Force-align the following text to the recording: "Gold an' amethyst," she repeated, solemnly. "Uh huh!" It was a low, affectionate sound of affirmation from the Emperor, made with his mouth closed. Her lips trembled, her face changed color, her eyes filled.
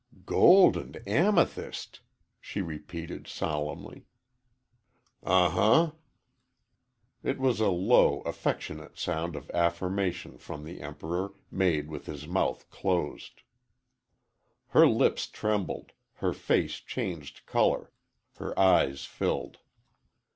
"Gold 0.25 0.77
an' 0.77 1.03
amethyst," 1.05 1.99
she 2.39 2.59
repeated, 2.59 3.27
solemnly. 3.27 4.07
"Uh 5.21 5.47
huh!" 5.49 5.91
It 7.21 7.37
was 7.37 7.59
a 7.59 7.69
low, 7.69 8.21
affectionate 8.21 8.97
sound 8.97 9.35
of 9.35 9.51
affirmation 9.51 10.39
from 10.39 10.63
the 10.63 10.81
Emperor, 10.81 11.35
made 11.51 11.87
with 11.87 12.07
his 12.07 12.27
mouth 12.27 12.67
closed. 12.71 13.43
Her 14.69 14.87
lips 14.87 15.27
trembled, 15.27 15.91
her 16.13 16.33
face 16.33 16.77
changed 16.77 17.45
color, 17.45 17.91
her 18.37 18.57
eyes 18.57 19.05
filled. 19.05 19.59